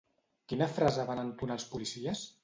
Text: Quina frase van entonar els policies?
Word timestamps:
Quina 0.53 0.67
frase 0.77 1.05
van 1.09 1.21
entonar 1.23 1.57
els 1.57 1.67
policies? 1.75 2.23